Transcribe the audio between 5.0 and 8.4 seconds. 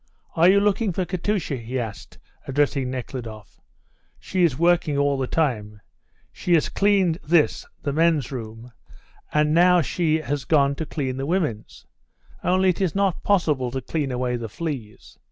the time. She has cleaned this, the men's